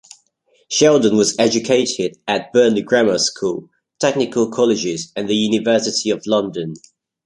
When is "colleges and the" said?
4.49-5.35